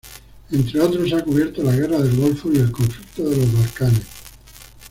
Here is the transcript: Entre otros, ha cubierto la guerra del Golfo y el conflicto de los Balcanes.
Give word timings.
Entre 0.51 0.79
otros, 0.79 1.13
ha 1.13 1.23
cubierto 1.23 1.61
la 1.61 1.75
guerra 1.75 1.99
del 1.99 2.15
Golfo 2.17 2.51
y 2.51 2.57
el 2.57 2.71
conflicto 2.71 3.21
de 3.29 3.37
los 3.37 3.53
Balcanes. 3.53 4.07